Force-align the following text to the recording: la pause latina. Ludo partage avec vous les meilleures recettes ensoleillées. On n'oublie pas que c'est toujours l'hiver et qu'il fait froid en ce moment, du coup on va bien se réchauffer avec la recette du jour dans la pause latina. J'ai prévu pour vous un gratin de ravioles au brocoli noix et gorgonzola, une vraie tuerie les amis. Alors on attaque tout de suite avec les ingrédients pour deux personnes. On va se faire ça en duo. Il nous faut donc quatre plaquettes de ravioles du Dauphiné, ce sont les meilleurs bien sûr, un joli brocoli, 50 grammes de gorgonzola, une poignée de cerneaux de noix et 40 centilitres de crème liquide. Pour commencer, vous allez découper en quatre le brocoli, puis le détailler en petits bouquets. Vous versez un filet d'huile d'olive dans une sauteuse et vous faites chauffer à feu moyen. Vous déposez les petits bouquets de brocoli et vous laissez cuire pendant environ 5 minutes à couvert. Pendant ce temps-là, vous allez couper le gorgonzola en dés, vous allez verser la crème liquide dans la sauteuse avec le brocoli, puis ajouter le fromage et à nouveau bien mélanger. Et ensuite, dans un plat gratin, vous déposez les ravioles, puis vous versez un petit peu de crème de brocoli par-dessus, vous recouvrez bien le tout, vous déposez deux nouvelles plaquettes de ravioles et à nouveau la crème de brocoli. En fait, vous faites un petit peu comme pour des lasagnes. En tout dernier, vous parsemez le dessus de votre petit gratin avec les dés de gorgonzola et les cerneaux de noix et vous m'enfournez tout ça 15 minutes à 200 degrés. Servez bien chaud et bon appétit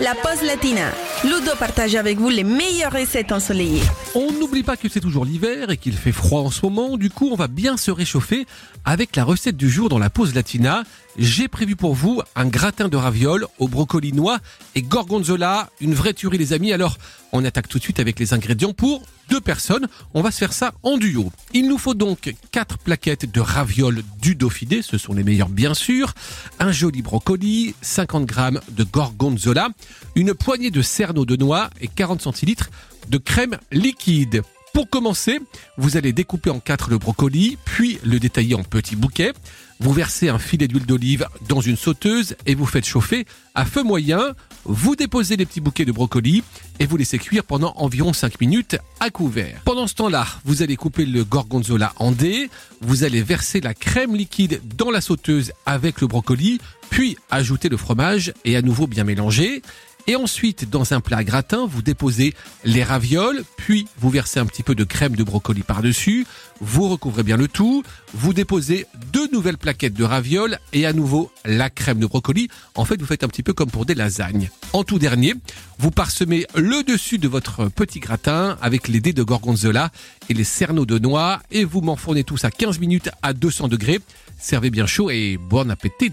la 0.00 0.14
pause 0.14 0.42
latina. 0.42 0.90
Ludo 1.24 1.52
partage 1.58 1.94
avec 1.94 2.18
vous 2.18 2.28
les 2.28 2.44
meilleures 2.44 2.92
recettes 2.92 3.32
ensoleillées. 3.32 3.82
On 4.14 4.32
n'oublie 4.32 4.62
pas 4.62 4.76
que 4.76 4.88
c'est 4.88 5.00
toujours 5.00 5.24
l'hiver 5.24 5.70
et 5.70 5.76
qu'il 5.76 5.94
fait 5.94 6.12
froid 6.12 6.40
en 6.40 6.50
ce 6.50 6.64
moment, 6.64 6.96
du 6.96 7.10
coup 7.10 7.28
on 7.32 7.36
va 7.36 7.48
bien 7.48 7.76
se 7.76 7.90
réchauffer 7.90 8.46
avec 8.84 9.16
la 9.16 9.24
recette 9.24 9.56
du 9.56 9.70
jour 9.70 9.88
dans 9.88 9.98
la 9.98 10.10
pause 10.10 10.34
latina. 10.34 10.84
J'ai 11.18 11.48
prévu 11.48 11.76
pour 11.76 11.94
vous 11.94 12.22
un 12.34 12.46
gratin 12.46 12.88
de 12.88 12.96
ravioles 12.96 13.46
au 13.58 13.68
brocoli 13.68 14.12
noix 14.12 14.38
et 14.74 14.82
gorgonzola, 14.82 15.70
une 15.80 15.94
vraie 15.94 16.14
tuerie 16.14 16.38
les 16.38 16.52
amis. 16.52 16.72
Alors 16.72 16.96
on 17.32 17.44
attaque 17.44 17.68
tout 17.68 17.78
de 17.78 17.82
suite 17.82 18.00
avec 18.00 18.18
les 18.18 18.34
ingrédients 18.34 18.72
pour 18.72 19.02
deux 19.28 19.40
personnes. 19.40 19.88
On 20.14 20.22
va 20.22 20.30
se 20.30 20.38
faire 20.38 20.52
ça 20.52 20.74
en 20.82 20.98
duo. 20.98 21.32
Il 21.54 21.68
nous 21.68 21.78
faut 21.78 21.94
donc 21.94 22.34
quatre 22.50 22.78
plaquettes 22.78 23.30
de 23.30 23.40
ravioles 23.40 24.02
du 24.20 24.34
Dauphiné, 24.34 24.82
ce 24.82 24.98
sont 24.98 25.14
les 25.14 25.24
meilleurs 25.24 25.48
bien 25.48 25.74
sûr, 25.74 26.14
un 26.58 26.72
joli 26.72 27.02
brocoli, 27.02 27.74
50 27.80 28.26
grammes 28.26 28.60
de 28.70 28.84
gorgonzola, 28.84 29.68
une 30.14 30.34
poignée 30.34 30.70
de 30.70 30.82
cerneaux 30.82 31.24
de 31.24 31.36
noix 31.36 31.70
et 31.80 31.88
40 31.88 32.20
centilitres 32.22 32.70
de 33.08 33.18
crème 33.18 33.58
liquide. 33.72 34.42
Pour 34.72 34.88
commencer, 34.88 35.38
vous 35.76 35.98
allez 35.98 36.14
découper 36.14 36.48
en 36.48 36.58
quatre 36.58 36.88
le 36.88 36.96
brocoli, 36.96 37.58
puis 37.64 37.98
le 38.04 38.18
détailler 38.18 38.54
en 38.54 38.62
petits 38.62 38.96
bouquets. 38.96 39.32
Vous 39.80 39.92
versez 39.92 40.30
un 40.30 40.38
filet 40.38 40.66
d'huile 40.66 40.86
d'olive 40.86 41.26
dans 41.48 41.60
une 41.60 41.76
sauteuse 41.76 42.36
et 42.46 42.54
vous 42.54 42.64
faites 42.64 42.86
chauffer 42.86 43.26
à 43.54 43.66
feu 43.66 43.82
moyen. 43.82 44.34
Vous 44.64 44.96
déposez 44.96 45.36
les 45.36 45.44
petits 45.44 45.60
bouquets 45.60 45.84
de 45.84 45.92
brocoli 45.92 46.42
et 46.78 46.86
vous 46.86 46.96
laissez 46.96 47.18
cuire 47.18 47.44
pendant 47.44 47.74
environ 47.76 48.14
5 48.14 48.40
minutes 48.40 48.78
à 49.00 49.10
couvert. 49.10 49.60
Pendant 49.64 49.86
ce 49.86 49.94
temps-là, 49.94 50.26
vous 50.44 50.62
allez 50.62 50.76
couper 50.76 51.04
le 51.04 51.24
gorgonzola 51.24 51.92
en 51.96 52.12
dés, 52.12 52.48
vous 52.80 53.04
allez 53.04 53.22
verser 53.22 53.60
la 53.60 53.74
crème 53.74 54.14
liquide 54.14 54.62
dans 54.76 54.90
la 54.90 55.00
sauteuse 55.00 55.52
avec 55.66 56.00
le 56.00 56.06
brocoli, 56.06 56.60
puis 56.88 57.16
ajouter 57.30 57.68
le 57.68 57.76
fromage 57.76 58.32
et 58.44 58.56
à 58.56 58.62
nouveau 58.62 58.86
bien 58.86 59.04
mélanger. 59.04 59.62
Et 60.06 60.16
ensuite, 60.16 60.68
dans 60.68 60.92
un 60.94 61.00
plat 61.00 61.22
gratin, 61.22 61.66
vous 61.66 61.80
déposez 61.80 62.34
les 62.64 62.82
ravioles, 62.82 63.44
puis 63.56 63.86
vous 63.98 64.10
versez 64.10 64.40
un 64.40 64.46
petit 64.46 64.62
peu 64.62 64.74
de 64.74 64.84
crème 64.84 65.14
de 65.14 65.22
brocoli 65.22 65.62
par-dessus, 65.62 66.26
vous 66.60 66.88
recouvrez 66.88 67.22
bien 67.22 67.36
le 67.36 67.46
tout, 67.48 67.84
vous 68.12 68.32
déposez 68.32 68.86
deux 69.12 69.28
nouvelles 69.32 69.58
plaquettes 69.58 69.94
de 69.94 70.04
ravioles 70.04 70.58
et 70.72 70.86
à 70.86 70.92
nouveau 70.92 71.30
la 71.44 71.70
crème 71.70 71.98
de 71.98 72.06
brocoli. 72.06 72.48
En 72.74 72.84
fait, 72.84 73.00
vous 73.00 73.06
faites 73.06 73.24
un 73.24 73.28
petit 73.28 73.42
peu 73.42 73.52
comme 73.52 73.70
pour 73.70 73.86
des 73.86 73.94
lasagnes. 73.94 74.50
En 74.72 74.84
tout 74.84 74.98
dernier, 74.98 75.34
vous 75.78 75.90
parsemez 75.90 76.46
le 76.54 76.82
dessus 76.82 77.18
de 77.18 77.28
votre 77.28 77.68
petit 77.68 78.00
gratin 78.00 78.56
avec 78.60 78.88
les 78.88 79.00
dés 79.00 79.12
de 79.12 79.22
gorgonzola 79.22 79.90
et 80.28 80.34
les 80.34 80.44
cerneaux 80.44 80.86
de 80.86 80.98
noix 80.98 81.40
et 81.50 81.64
vous 81.64 81.80
m'enfournez 81.80 82.24
tout 82.24 82.36
ça 82.36 82.50
15 82.50 82.78
minutes 82.78 83.10
à 83.22 83.32
200 83.32 83.68
degrés. 83.68 84.00
Servez 84.38 84.70
bien 84.70 84.86
chaud 84.86 85.10
et 85.10 85.38
bon 85.38 85.70
appétit 85.70 86.12